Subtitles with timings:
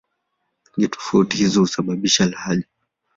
[0.63, 2.63] Pengine tofauti hizo husababisha lahaja.